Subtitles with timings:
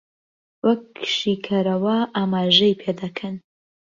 [0.65, 0.85] وەک
[1.17, 3.35] شیکەرەوە ئاماژەی پێ دەکەن